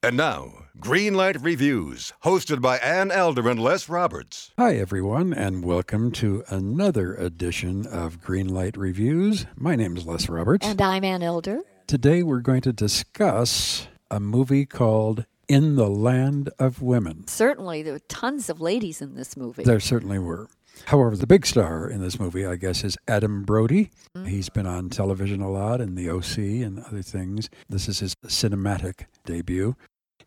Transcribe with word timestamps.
And 0.00 0.16
now, 0.16 0.52
Greenlight 0.78 1.44
Reviews, 1.44 2.12
hosted 2.22 2.62
by 2.62 2.78
Ann 2.78 3.10
Elder 3.10 3.48
and 3.48 3.58
Les 3.58 3.88
Roberts. 3.88 4.52
Hi, 4.56 4.76
everyone, 4.76 5.34
and 5.34 5.64
welcome 5.64 6.12
to 6.12 6.44
another 6.48 7.16
edition 7.16 7.84
of 7.84 8.20
Greenlight 8.20 8.76
Reviews. 8.76 9.46
My 9.56 9.74
name 9.74 9.96
is 9.96 10.06
Les 10.06 10.28
Roberts. 10.28 10.64
And 10.64 10.80
I'm 10.80 11.02
Ann 11.02 11.24
Elder. 11.24 11.62
Today 11.88 12.22
we're 12.22 12.38
going 12.38 12.60
to 12.60 12.72
discuss 12.72 13.88
a 14.08 14.20
movie 14.20 14.66
called 14.66 15.26
In 15.48 15.74
the 15.74 15.88
Land 15.88 16.50
of 16.60 16.80
Women. 16.80 17.26
Certainly, 17.26 17.82
there 17.82 17.94
were 17.94 17.98
tons 17.98 18.48
of 18.48 18.60
ladies 18.60 19.02
in 19.02 19.16
this 19.16 19.36
movie. 19.36 19.64
There 19.64 19.80
certainly 19.80 20.20
were. 20.20 20.48
However, 20.86 21.16
the 21.16 21.26
big 21.26 21.46
star 21.46 21.88
in 21.88 22.00
this 22.00 22.18
movie, 22.18 22.46
I 22.46 22.56
guess, 22.56 22.84
is 22.84 22.96
Adam 23.06 23.44
Brody. 23.44 23.90
Mm-hmm. 24.16 24.26
He's 24.26 24.48
been 24.48 24.66
on 24.66 24.90
television 24.90 25.40
a 25.40 25.50
lot 25.50 25.80
in 25.80 25.94
The 25.94 26.08
OC 26.08 26.38
and 26.64 26.80
other 26.80 27.02
things. 27.02 27.50
This 27.68 27.88
is 27.88 28.00
his 28.00 28.14
cinematic 28.26 29.06
debut. 29.24 29.76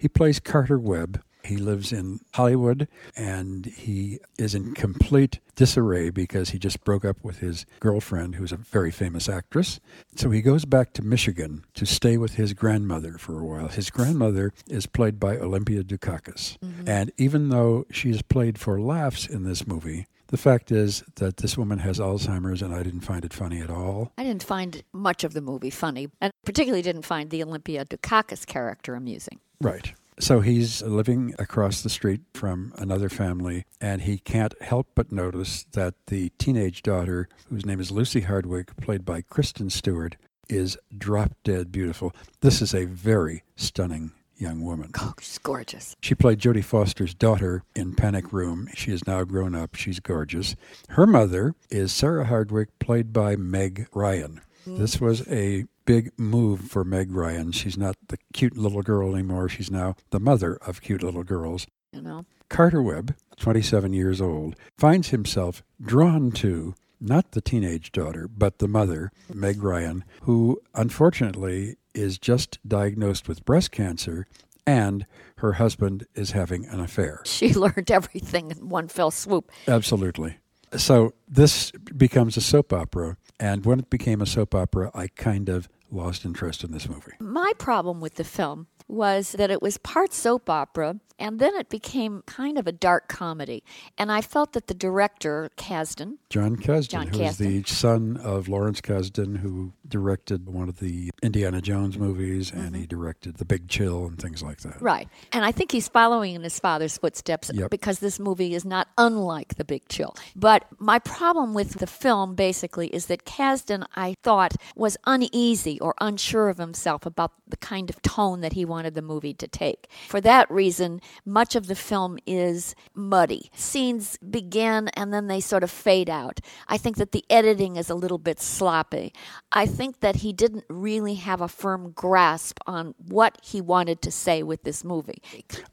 He 0.02 0.08
plays 0.08 0.40
Carter 0.40 0.80
Webb. 0.80 1.22
He 1.44 1.58
lives 1.58 1.94
in 1.94 2.22
Hollywood 2.34 2.88
and 3.16 3.68
he 3.68 4.18
is 4.40 4.56
in 4.56 4.74
complete 4.74 5.40
disarray 5.56 6.10
because 6.10 6.50
he 6.50 6.58
just 6.58 6.84
broke 6.84 7.06
up 7.06 7.24
with 7.24 7.38
his 7.38 7.68
girlfriend, 7.80 8.36
who's 8.36 8.52
a 8.52 8.58
very 8.58 8.90
famous 8.90 9.30
actress. 9.30 9.80
So 10.16 10.32
he 10.32 10.42
goes 10.42 10.66
back 10.66 10.94
to 10.94 11.04
Michigan 11.04 11.66
to 11.76 11.86
stay 11.86 12.18
with 12.18 12.34
his 12.34 12.54
grandmother 12.54 13.20
for 13.20 13.40
a 13.40 13.46
while. 13.46 13.68
His 13.68 13.92
grandmother 13.92 14.54
is 14.68 14.88
played 14.88 15.20
by 15.20 15.38
Olympia 15.38 15.84
Dukakis. 15.84 16.58
Mm-hmm. 16.58 16.90
And 16.90 17.12
even 17.18 17.50
though 17.50 17.86
she's 17.92 18.24
played 18.24 18.58
for 18.58 18.82
laughs 18.82 19.28
in 19.28 19.44
this 19.44 19.68
movie, 19.68 20.08
the 20.28 20.38
fact 20.38 20.72
is 20.72 21.04
that 21.16 21.38
this 21.38 21.60
woman 21.60 21.80
has 21.80 22.00
Alzheimer's, 22.00 22.64
and 22.64 22.74
I 22.74 22.82
didn't 22.82 23.02
find 23.02 23.24
it 23.24 23.34
funny 23.34 23.62
at 23.62 23.70
all. 23.70 24.14
I 24.18 24.24
didn't 24.24 24.44
find 24.44 24.82
much 24.94 25.24
of 25.24 25.34
the 25.34 25.42
movie 25.42 25.70
funny, 25.70 26.10
and 26.22 26.32
particularly 26.46 26.82
didn't 26.82 27.02
find 27.04 27.30
the 27.30 27.44
Olympia 27.44 27.86
Dukakis 27.86 28.48
character 28.48 28.96
amusing. 28.96 29.40
Right. 29.60 29.94
So 30.22 30.42
he's 30.42 30.84
living 30.84 31.34
across 31.40 31.82
the 31.82 31.90
street 31.90 32.22
from 32.36 32.74
another 32.78 33.10
family, 33.10 33.66
and 33.82 34.04
he 34.04 34.20
can't 34.20 34.54
help 34.62 34.90
but 34.94 35.12
notice 35.12 35.66
that 35.72 35.96
the 36.08 36.30
teenage 36.38 36.84
daughter, 36.84 37.28
whose 37.50 37.66
name 37.66 37.80
is 37.80 37.90
Lucy 37.90 38.22
Hardwick, 38.22 38.78
played 38.78 39.04
by 39.04 39.24
Kristen 39.24 39.72
Stewart, 39.72 40.18
is 40.48 40.78
drop 40.96 41.32
dead 41.44 41.72
beautiful. 41.72 42.14
This 42.42 42.62
is 42.62 42.76
a 42.76 42.86
very 42.86 43.42
stunning 43.56 44.12
young 44.38 44.62
woman. 44.64 44.92
Oh, 45.00 45.16
she's 45.20 45.40
gorgeous. 45.40 45.96
She 46.02 46.14
played 46.14 46.38
Jodie 46.38 46.64
Foster's 46.64 47.16
daughter 47.16 47.64
in 47.76 47.96
Panic 47.96 48.32
Room. 48.32 48.68
She 48.76 48.92
is 48.92 49.08
now 49.08 49.24
grown 49.24 49.56
up. 49.56 49.74
She's 49.74 50.00
gorgeous. 50.00 50.56
Her 50.90 51.08
mother 51.08 51.56
is 51.72 51.92
Sarah 51.92 52.26
Hardwick, 52.26 52.78
played 52.78 53.12
by 53.12 53.36
Meg 53.38 53.88
Ryan. 53.92 54.42
This 54.68 55.02
was 55.02 55.28
a 55.28 55.66
big 55.86 56.12
move 56.18 56.62
for 56.62 56.84
Meg 56.84 57.12
Ryan. 57.12 57.52
She's 57.52 57.78
not 57.78 57.96
the 58.08 58.18
cute 58.34 58.58
little 58.58 58.82
girl 58.82 59.14
anymore. 59.14 59.50
She's 59.50 59.72
now 59.72 59.96
the 60.12 60.20
mother 60.20 60.58
of 60.66 60.82
cute 60.82 61.04
little 61.04 61.24
girls. 61.24 61.68
You 61.92 62.02
know. 62.02 62.26
Carter 62.50 62.82
Webb, 62.82 63.16
27 63.38 63.94
years 63.94 64.20
old, 64.22 64.56
finds 64.78 65.10
himself 65.10 65.64
drawn 65.82 66.32
to 66.32 66.76
not 67.00 67.32
the 67.32 67.42
teenage 67.42 67.92
daughter, 67.92 68.28
but 68.28 68.60
the 68.60 68.68
mother, 68.68 69.12
Meg 69.34 69.64
Ryan, 69.64 70.04
who 70.24 70.62
unfortunately 70.76 71.78
is 71.94 72.18
just 72.18 72.60
diagnosed 72.68 73.28
with 73.28 73.44
breast 73.46 73.72
cancer 73.72 74.28
and 74.68 75.06
her 75.38 75.54
husband 75.54 76.06
is 76.14 76.32
having 76.32 76.66
an 76.66 76.80
affair. 76.80 77.24
She 77.26 77.54
learned 77.54 77.90
everything 77.90 78.52
in 78.52 78.70
one 78.70 78.88
fell 78.88 79.10
swoop. 79.12 79.52
Absolutely. 79.68 80.38
So 80.78 81.14
this 81.28 81.72
becomes 81.72 82.38
a 82.38 82.42
soap 82.42 82.72
opera. 82.72 83.18
And 83.42 83.66
when 83.66 83.80
it 83.80 83.90
became 83.90 84.22
a 84.22 84.28
soap 84.28 84.54
opera, 84.54 84.92
I 84.94 85.08
kind 85.08 85.50
of 85.50 85.68
lost 85.90 86.26
interest 86.26 86.64
in 86.64 86.72
this 86.72 86.88
movie. 86.88 87.14
My 87.20 87.52
problem 87.58 88.00
with 88.00 88.16
the 88.16 88.24
film 88.24 88.68
was 88.88 89.32
that 89.32 89.50
it 89.50 89.64
was 89.64 89.80
part 89.80 90.14
soap 90.14 90.48
opera 90.48 91.00
and 91.18 91.40
then 91.40 91.56
it 91.56 91.68
became 91.68 92.22
kind 92.28 92.60
of 92.60 92.68
a 92.68 92.72
dark 92.72 93.08
comedy. 93.08 93.64
And 93.98 94.12
I 94.12 94.22
felt 94.22 94.54
that 94.54 94.68
the 94.68 94.74
director, 94.76 95.50
Kasdan, 95.58 96.18
Jon 96.32 96.56
Kasdan, 96.56 96.90
John 96.90 97.08
who 97.08 97.22
is 97.24 97.38
the 97.38 97.62
son 97.64 98.16
of 98.24 98.48
Lawrence 98.48 98.80
Kasdan, 98.80 99.38
who 99.38 99.74
directed 99.86 100.48
one 100.48 100.70
of 100.70 100.80
the 100.80 101.12
Indiana 101.22 101.62
Jones 101.62 101.98
movies 101.98 102.52
mm-hmm. 102.52 102.62
and 102.62 102.76
he 102.78 102.88
directed 102.88 103.36
The 103.36 103.44
Big 103.44 103.68
Chill 103.68 104.06
and 104.06 104.18
things 104.18 104.42
like 104.42 104.62
that. 104.62 104.82
Right. 104.82 105.10
And 105.34 105.44
I 105.44 105.52
think 105.52 105.74
he's 105.74 105.90
following 105.90 106.34
in 106.36 106.42
his 106.42 106.58
father's 106.58 106.98
footsteps 106.98 107.52
yep. 107.54 107.70
because 107.70 108.00
this 108.00 108.18
movie 108.18 108.56
is 108.56 108.64
not 108.64 108.88
unlike 108.98 109.56
The 109.56 109.66
Big 109.66 109.90
Chill. 109.90 110.16
But 110.34 110.66
my 110.80 111.00
problem 111.00 111.54
with 111.54 111.80
the 111.80 111.88
film 111.88 112.36
basically 112.36 112.88
is 112.88 113.08
that 113.08 113.26
Kasdan, 113.26 113.86
I 113.98 114.16
thought, 114.24 114.56
was 114.74 114.96
uneasy 115.06 115.82
or 115.82 115.94
unsure 116.00 116.48
of 116.48 116.58
himself 116.58 117.06
about 117.06 117.34
the 117.46 117.58
kind 117.58 117.90
of 117.90 118.02
tone 118.02 118.40
that 118.40 118.54
he 118.54 118.64
wanted 118.64 118.94
the 118.94 119.02
movie 119.02 119.34
to 119.34 119.48
take. 119.50 119.90
For 120.08 120.22
that 120.22 120.50
reason, 120.50 121.02
much 121.26 121.58
of 121.58 121.68
the 121.68 121.76
film 121.76 122.18
is 122.26 122.74
muddy. 122.96 123.52
Scenes 123.54 124.18
begin 124.18 124.88
and 124.90 125.14
then 125.14 125.28
they 125.28 125.42
sort 125.42 125.64
of 125.64 125.70
fade 125.70 126.10
out. 126.10 126.21
I 126.68 126.78
think 126.78 126.98
that 126.98 127.12
the 127.12 127.24
editing 127.30 127.76
is 127.76 127.90
a 127.90 127.96
little 127.96 128.18
bit 128.18 128.40
sloppy. 128.40 129.14
I 129.52 129.66
think 129.66 130.00
that 130.00 130.18
he 130.18 130.34
didn't 130.34 130.66
really 130.70 131.16
have 131.16 131.42
a 131.42 131.48
firm 131.48 131.92
grasp 131.92 132.60
on 132.68 132.94
what 132.98 133.38
he 133.44 133.62
wanted 133.62 134.02
to 134.04 134.12
say 134.12 134.44
with 134.44 134.64
this 134.64 134.84
movie. 134.84 135.22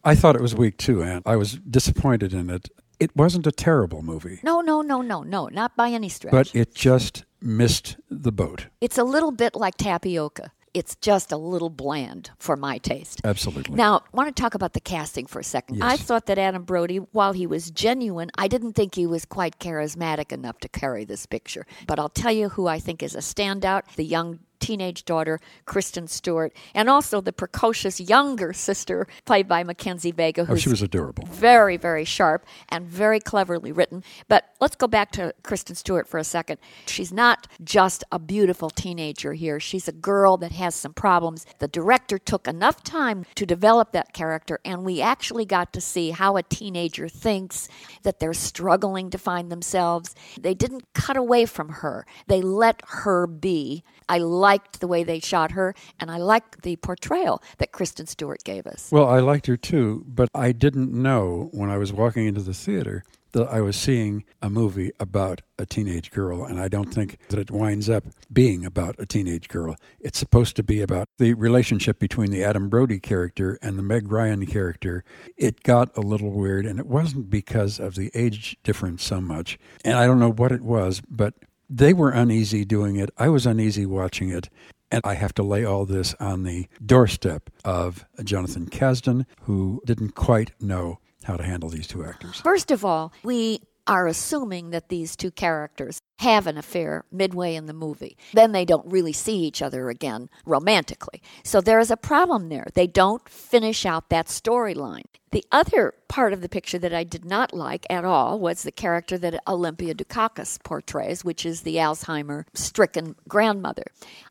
I 0.04 0.14
thought 0.14 0.36
it 0.36 0.42
was 0.42 0.54
weak 0.54 0.76
too, 0.76 1.02
and 1.02 1.22
I 1.26 1.36
was 1.36 1.54
disappointed 1.58 2.32
in 2.32 2.50
it. 2.50 2.68
It 3.00 3.14
wasn't 3.14 3.46
a 3.46 3.52
terrible 3.52 4.02
movie. 4.02 4.40
No, 4.42 4.60
no, 4.60 4.82
no, 4.82 5.02
no, 5.02 5.22
no, 5.22 5.46
not 5.46 5.76
by 5.76 5.90
any 5.90 6.08
stretch. 6.08 6.32
But 6.32 6.54
it 6.54 6.74
just 6.74 7.24
missed 7.40 7.96
the 8.10 8.32
boat. 8.32 8.66
It's 8.80 8.98
a 8.98 9.04
little 9.04 9.30
bit 9.30 9.54
like 9.54 9.76
tapioca 9.76 10.50
it's 10.74 10.96
just 10.96 11.32
a 11.32 11.36
little 11.36 11.70
bland 11.70 12.30
for 12.38 12.56
my 12.56 12.78
taste. 12.78 13.20
Absolutely. 13.24 13.74
Now, 13.76 14.02
I 14.12 14.16
want 14.16 14.34
to 14.34 14.40
talk 14.40 14.54
about 14.54 14.72
the 14.72 14.80
casting 14.80 15.26
for 15.26 15.40
a 15.40 15.44
second. 15.44 15.76
Yes. 15.76 15.84
I 15.84 15.96
thought 15.96 16.26
that 16.26 16.38
Adam 16.38 16.64
Brody, 16.64 16.98
while 16.98 17.32
he 17.32 17.46
was 17.46 17.70
genuine, 17.70 18.30
I 18.36 18.48
didn't 18.48 18.72
think 18.74 18.94
he 18.94 19.06
was 19.06 19.24
quite 19.24 19.58
charismatic 19.58 20.32
enough 20.32 20.58
to 20.60 20.68
carry 20.68 21.04
this 21.04 21.26
picture. 21.26 21.66
But 21.86 21.98
I'll 21.98 22.08
tell 22.08 22.32
you 22.32 22.50
who 22.50 22.66
I 22.66 22.78
think 22.78 23.02
is 23.02 23.14
a 23.14 23.18
standout 23.18 23.82
the 23.96 24.04
young 24.04 24.40
teenage 24.60 25.04
daughter, 25.04 25.40
Kristen 25.64 26.06
Stewart, 26.06 26.52
and 26.74 26.88
also 26.88 27.20
the 27.20 27.32
precocious 27.32 28.00
younger 28.00 28.52
sister, 28.52 29.06
played 29.24 29.48
by 29.48 29.64
Mackenzie 29.64 30.12
Vega, 30.12 30.44
who 30.44 30.54
oh, 30.54 30.56
she 30.56 30.68
was 30.68 30.82
adorable. 30.82 31.26
Very, 31.26 31.76
very 31.76 32.04
sharp 32.04 32.44
and 32.68 32.86
very 32.86 33.20
cleverly 33.20 33.72
written. 33.72 34.02
But 34.28 34.44
let's 34.60 34.76
go 34.76 34.86
back 34.86 35.12
to 35.12 35.34
Kristen 35.42 35.74
Stewart 35.74 36.06
for 36.06 36.18
a 36.18 36.24
second. 36.24 36.58
She's 36.86 37.12
not 37.12 37.46
just 37.62 38.04
a 38.10 38.18
beautiful 38.18 38.70
teenager 38.70 39.32
here, 39.32 39.60
she's 39.60 39.88
a 39.88 39.92
girl 39.92 40.36
that 40.38 40.52
has 40.52 40.74
some 40.74 40.92
problems. 40.92 41.46
The 41.58 41.68
director 41.68 42.18
took 42.18 42.46
enough 42.48 42.82
time 42.82 43.24
to 43.34 43.46
develop 43.46 43.92
that 43.92 44.12
character, 44.12 44.60
and 44.64 44.84
we 44.84 45.00
actually 45.00 45.44
got 45.44 45.72
to 45.72 45.80
see 45.80 46.10
how 46.10 46.36
a 46.36 46.42
teenager 46.42 47.08
thinks, 47.08 47.68
that 48.02 48.20
they're 48.20 48.34
struggling 48.34 49.10
to 49.10 49.18
find 49.18 49.50
themselves. 49.50 50.14
They 50.40 50.54
didn't 50.54 50.92
cut 50.94 51.16
away 51.16 51.46
from 51.46 51.68
her, 51.68 52.06
they 52.26 52.42
let 52.42 52.82
her 52.88 53.26
be. 53.26 53.84
I 54.08 54.18
liked 54.48 54.80
the 54.80 54.88
way 54.88 55.04
they 55.04 55.20
shot 55.20 55.50
her, 55.52 55.74
and 56.00 56.10
I 56.10 56.16
liked 56.16 56.62
the 56.62 56.76
portrayal 56.76 57.42
that 57.58 57.70
Kristen 57.70 58.06
Stewart 58.06 58.42
gave 58.44 58.66
us. 58.66 58.90
Well, 58.90 59.06
I 59.06 59.20
liked 59.20 59.46
her 59.46 59.58
too, 59.58 60.04
but 60.08 60.30
I 60.34 60.52
didn't 60.52 60.90
know 60.90 61.50
when 61.52 61.68
I 61.68 61.76
was 61.76 61.92
walking 61.92 62.24
into 62.26 62.40
the 62.40 62.54
theater 62.54 63.04
that 63.32 63.46
I 63.48 63.60
was 63.60 63.76
seeing 63.76 64.24
a 64.40 64.48
movie 64.48 64.90
about 64.98 65.42
a 65.58 65.66
teenage 65.66 66.10
girl, 66.10 66.46
and 66.46 66.58
I 66.58 66.68
don't 66.68 66.94
think 66.94 67.18
that 67.28 67.38
it 67.38 67.50
winds 67.50 67.90
up 67.90 68.04
being 68.32 68.64
about 68.64 68.96
a 68.98 69.04
teenage 69.04 69.48
girl. 69.48 69.76
It's 70.00 70.18
supposed 70.18 70.56
to 70.56 70.62
be 70.62 70.80
about 70.80 71.08
the 71.18 71.34
relationship 71.34 71.98
between 71.98 72.30
the 72.30 72.42
Adam 72.42 72.70
Brody 72.70 73.00
character 73.00 73.58
and 73.60 73.76
the 73.76 73.82
Meg 73.82 74.10
Ryan 74.10 74.46
character. 74.46 75.04
It 75.36 75.62
got 75.62 75.94
a 75.94 76.00
little 76.00 76.30
weird, 76.30 76.64
and 76.64 76.78
it 76.78 76.86
wasn't 76.86 77.28
because 77.28 77.78
of 77.78 77.96
the 77.96 78.10
age 78.14 78.56
difference 78.62 79.04
so 79.04 79.20
much. 79.20 79.58
And 79.84 79.98
I 79.98 80.06
don't 80.06 80.20
know 80.20 80.32
what 80.32 80.52
it 80.52 80.62
was, 80.62 81.02
but 81.06 81.34
they 81.68 81.92
were 81.92 82.10
uneasy 82.10 82.64
doing 82.64 82.96
it. 82.96 83.10
I 83.16 83.28
was 83.28 83.46
uneasy 83.46 83.86
watching 83.86 84.30
it. 84.30 84.48
And 84.90 85.02
I 85.04 85.14
have 85.14 85.34
to 85.34 85.42
lay 85.42 85.64
all 85.66 85.84
this 85.84 86.14
on 86.18 86.44
the 86.44 86.66
doorstep 86.84 87.50
of 87.62 88.06
Jonathan 88.24 88.66
Kasdan, 88.66 89.26
who 89.42 89.82
didn't 89.84 90.14
quite 90.14 90.52
know 90.62 90.98
how 91.24 91.36
to 91.36 91.42
handle 91.44 91.68
these 91.68 91.86
two 91.86 92.04
actors. 92.04 92.40
First 92.40 92.70
of 92.70 92.86
all, 92.86 93.12
we 93.22 93.60
are 93.86 94.06
assuming 94.06 94.70
that 94.70 94.88
these 94.88 95.14
two 95.14 95.30
characters 95.30 96.00
have 96.18 96.46
an 96.46 96.58
affair 96.58 97.04
midway 97.12 97.54
in 97.54 97.66
the 97.66 97.72
movie. 97.72 98.16
Then 98.32 98.52
they 98.52 98.64
don't 98.64 98.90
really 98.90 99.12
see 99.12 99.36
each 99.36 99.62
other 99.62 99.88
again 99.88 100.28
romantically. 100.44 101.22
So 101.44 101.60
there 101.60 101.78
is 101.78 101.90
a 101.90 101.96
problem 101.96 102.48
there. 102.48 102.66
They 102.74 102.86
don't 102.86 103.28
finish 103.28 103.86
out 103.86 104.08
that 104.10 104.26
storyline. 104.26 105.04
The 105.30 105.44
other 105.52 105.94
part 106.08 106.32
of 106.32 106.40
the 106.40 106.48
picture 106.48 106.78
that 106.78 106.94
I 106.94 107.04
did 107.04 107.24
not 107.24 107.52
like 107.52 107.86
at 107.90 108.04
all 108.04 108.38
was 108.38 108.62
the 108.62 108.72
character 108.72 109.18
that 109.18 109.42
Olympia 109.46 109.94
Dukakis 109.94 110.62
portrays, 110.62 111.22
which 111.22 111.44
is 111.44 111.62
the 111.62 111.76
Alzheimer 111.76 112.44
stricken 112.54 113.14
grandmother. 113.28 113.84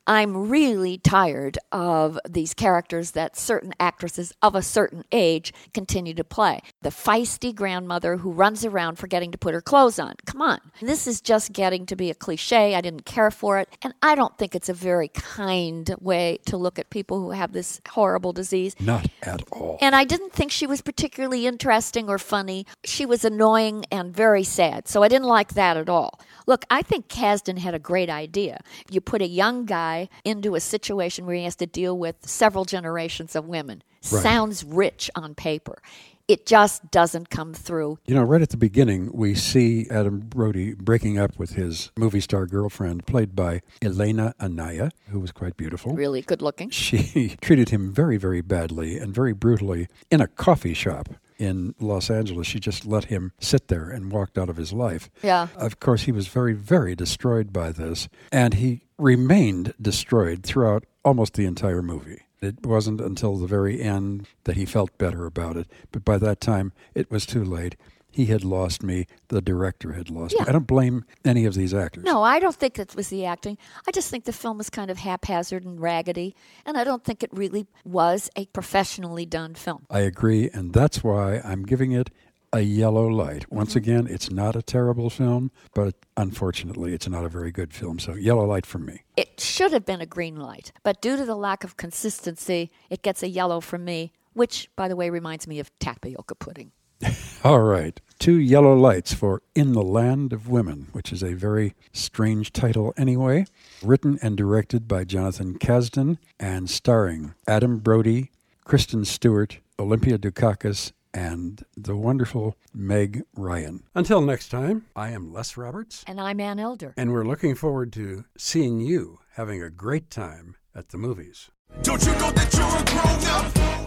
I'm 0.07 0.50
really 0.50 0.98
tired 0.98 1.60
of 1.72 2.18
these 2.28 2.56
characters 2.56 3.12
that 3.12 3.38
certain 3.38 3.74
actresses 3.80 4.33
of 4.42 4.56
a 4.56 4.63
certain 4.63 5.04
age 5.12 5.54
continue 5.74 6.16
to 6.16 6.24
play. 6.24 6.62
The 6.81 6.90
feisty 6.90 7.54
grandmother 7.54 8.18
who 8.18 8.31
runs 8.31 8.66
around 8.66 8.95
forgetting 8.95 9.31
to 9.31 9.38
put 9.38 9.54
her 9.54 9.62
clothes 9.62 10.00
on. 10.00 10.16
Come 10.25 10.42
on. 10.42 10.60
This 10.81 11.06
is 11.06 11.22
just 11.22 11.54
getting 11.54 11.77
getting 11.78 11.86
to 11.86 11.96
be 11.96 12.10
a 12.10 12.16
cliche. 12.16 12.74
I 12.74 12.82
didn't 12.82 13.06
care 13.06 13.30
for 13.30 13.60
it. 13.60 13.70
And 13.84 13.94
I 14.02 14.16
don't 14.16 14.36
think 14.38 14.56
it's 14.56 14.70
a 14.70 14.74
very 14.74 15.10
kind 15.10 15.94
way 16.02 16.40
to 16.48 16.58
look 16.58 16.80
at 16.80 16.90
people 16.90 17.20
who 17.22 17.32
have 17.32 17.52
this 17.54 17.82
horrible 17.90 18.34
disease. 18.34 18.76
Not 18.80 19.08
at 19.22 19.44
all. 19.52 19.78
And 19.80 19.96
I 19.96 20.04
didn't 20.04 20.34
think 20.34 20.52
she 20.52 20.66
was 20.66 20.82
particularly 20.82 21.46
interesting 21.46 22.10
or 22.10 22.18
funny. 22.18 22.66
She 22.84 23.06
was 23.06 23.24
annoying 23.24 23.86
and 23.92 24.12
very 24.12 24.44
sad. 24.44 24.88
So 24.88 25.04
I 25.04 25.08
didn't 25.08 25.28
like 25.28 25.54
that 25.54 25.78
at 25.78 25.88
all. 25.88 26.20
Look, 26.48 26.66
I 26.72 26.82
think 26.82 27.10
Kasdan 27.10 27.60
had 27.60 27.76
a 27.76 27.80
great 27.80 28.10
idea. 28.10 28.60
You 28.90 29.02
put 29.02 29.22
a 29.22 29.28
young 29.28 29.66
guy 29.66 30.10
into 30.26 30.56
a 30.56 30.60
situation 30.60 31.26
where 31.26 31.36
he 31.36 31.44
has 31.44 31.58
to 31.58 31.68
deal 31.68 31.96
with 31.96 32.16
several 32.26 32.66
generations 32.66 33.36
of 33.36 33.46
women. 33.46 33.84
Right. 34.12 34.24
Sounds 34.24 34.64
rich 34.64 35.12
on 35.16 35.36
paper. 35.36 35.80
It 36.28 36.46
just 36.46 36.92
doesn't 36.92 37.30
come 37.30 37.54
through. 37.54 38.00
You 38.06 38.16
know, 38.16 38.24
right 38.24 38.42
at 38.42 38.50
the 38.50 38.58
beginning, 38.58 39.12
we 39.14 39.34
see 39.34 39.88
Adam 39.90 40.20
Brody 40.20 40.74
breaking 40.74 41.18
up 41.18 41.40
with 41.40 41.52
his 41.52 41.90
movie 41.98 42.20
star 42.20 42.46
girlfriend, 42.46 43.06
played 43.06 43.34
by 43.34 43.62
Elena 43.82 44.36
Anaya, 44.42 44.92
who 45.10 45.22
was 45.22 45.32
quite 45.32 45.56
beautiful. 45.56 45.94
Really 45.94 46.22
good 46.22 46.42
looking. 46.42 46.70
She 46.70 47.38
treated 47.42 47.70
him 47.70 47.94
very, 47.94 48.18
very 48.18 48.42
badly 48.42 48.98
and 48.98 49.16
very 49.16 49.32
brutally 49.32 49.88
in 50.12 50.20
a 50.20 50.28
coffee 50.28 50.74
shop 50.74 51.10
in 51.38 51.76
Los 51.80 52.10
Angeles. 52.10 52.48
She 52.48 52.60
just 52.60 52.86
let 52.86 53.06
him 53.06 53.32
sit 53.40 53.70
there 53.70 53.90
and 53.90 54.12
walked 54.12 54.38
out 54.38 54.50
of 54.50 54.58
his 54.58 54.74
life. 54.74 55.10
Yeah. 55.24 55.48
Of 55.56 55.80
course, 55.80 56.04
he 56.04 56.12
was 56.12 56.28
very, 56.28 56.54
very 56.54 56.94
destroyed 56.94 57.54
by 57.54 57.72
this, 57.72 58.10
and 58.34 58.56
he 58.56 58.82
remained 58.98 59.74
destroyed 59.82 60.44
throughout 60.44 60.84
almost 61.06 61.36
the 61.36 61.46
entire 61.46 61.82
movie. 61.82 62.24
It 62.42 62.66
wasn't 62.66 63.01
until 63.01 63.36
the 63.38 63.48
very 63.48 63.81
end 63.81 64.28
that 64.44 64.56
he 64.56 64.66
felt 64.66 64.98
better 64.98 65.25
about 65.25 65.57
it, 65.57 65.68
but 65.92 66.06
by 66.06 66.18
that 66.19 66.39
time 66.39 66.72
it 66.94 67.10
was 67.10 67.25
too 67.25 67.44
late. 67.44 67.75
He 68.10 68.28
had 68.28 68.44
lost 68.44 68.81
me. 68.81 69.06
The 69.28 69.42
director 69.42 69.92
had 69.94 70.10
lost 70.10 70.34
Yeah. 70.36 70.44
me. 70.44 70.50
I 70.50 70.51
don't 70.54 70.66
blame 70.66 71.06
any 71.24 71.45
of 71.45 71.54
these 71.54 71.72
actors. 71.74 72.04
No, 72.04 72.24
I 72.24 72.39
don't 72.39 72.56
think 72.56 72.80
it 72.80 72.95
was 72.95 73.10
the 73.10 73.25
acting. 73.25 73.60
I 73.88 73.92
just 73.92 74.10
think 74.10 74.24
the 74.25 74.34
film 74.34 74.57
was 74.57 74.72
kind 74.72 74.89
of 74.89 74.98
haphazard 74.98 75.63
and 75.66 75.80
raggedy, 75.80 76.36
and 76.66 76.78
I 76.78 76.84
don't 76.84 77.04
think 77.04 77.22
it 77.22 77.30
really 77.31 77.68
was 77.86 78.30
a 78.36 78.45
professionally 78.48 79.25
done 79.28 79.54
film. 79.54 79.86
I 79.92 80.00
agree, 80.00 80.50
and 80.51 80.74
that's 80.74 81.04
why 81.04 81.42
I'm 81.44 81.62
giving 81.63 81.92
it 81.92 82.10
a 82.57 82.62
yellow 82.62 83.07
light. 83.07 83.51
Once 83.51 83.69
mm-hmm. 83.69 83.77
again, 83.77 84.07
it's 84.09 84.31
not 84.31 84.56
a 84.56 84.63
terrible 84.63 85.09
film, 85.12 85.51
but 85.75 85.94
unfortunately, 86.18 86.92
it's 86.92 87.07
not 87.07 87.24
a 87.24 87.30
very 87.30 87.51
good 87.51 87.71
film. 87.71 88.00
So, 88.00 88.15
yellow 88.15 88.45
light 88.45 88.65
for 88.65 88.80
me. 88.80 89.04
It 89.15 89.39
should 89.39 89.71
have 89.71 89.86
been 89.86 90.01
a 90.01 90.07
green 90.07 90.38
light, 90.38 90.71
but 90.83 91.00
due 91.00 91.15
to 91.18 91.25
the 91.25 91.36
lack 91.36 91.63
of 91.63 91.77
consistency, 91.77 92.71
it 92.89 93.04
gets 93.04 93.21
a 93.21 93.30
yellow 93.30 93.62
from 93.62 93.86
me, 93.86 94.12
which, 94.33 94.69
by 94.75 94.88
the 94.88 94.95
way, 94.95 95.09
reminds 95.12 95.48
me 95.48 95.59
of 95.59 95.71
tapioca 95.80 96.33
pudding. 96.36 96.71
All 97.44 97.62
right. 97.62 98.01
Two 98.18 98.39
yellow 98.39 98.75
lights 98.75 99.13
for 99.13 99.44
In 99.54 99.74
the 99.74 99.83
Land 99.83 100.33
of 100.33 100.50
Women, 100.50 100.88
which 100.94 101.13
is 101.13 101.24
a 101.24 101.36
very 101.36 101.75
strange 101.94 102.51
title 102.51 102.92
anyway. 102.98 103.45
Written 103.83 104.18
and 104.24 104.36
directed 104.36 104.88
by 104.88 105.04
Jonathan 105.04 105.59
Kasdan 105.59 106.18
and 106.39 106.68
starring 106.68 107.36
Adam 107.48 107.77
Brody, 107.77 108.31
Kristen 108.65 109.06
Stewart, 109.06 109.59
Olympia 109.77 110.18
Dukakis, 110.18 110.92
and 111.18 111.64
the 111.75 111.96
wonderful 111.96 112.56
Meg 112.75 113.24
Ryan. 113.36 113.84
Until 113.96 114.22
next 114.22 114.50
time, 114.50 114.86
I 114.96 115.10
am 115.10 115.34
Les 115.34 115.58
Roberts, 115.58 116.04
And 116.06 116.22
I'm 116.22 116.40
Ann 116.40 116.60
Elder. 116.60 116.94
and 116.96 117.12
we're 117.12 117.25
looking 117.25 117.56
forward 117.56 117.92
to 117.94 118.25
seeing 118.38 118.80
you 118.80 119.19
having 119.34 119.62
a 119.64 119.72
great 119.72 120.12
time 120.12 120.56
at 120.75 120.90
the 120.90 120.98
movies. 121.00 121.50
Don't 121.81 122.06
you 122.06 122.12
know 122.14 122.31
that 122.31 122.54
you're 122.54 122.78
a 122.78 122.84
grown 122.86 123.84
up? 123.84 123.87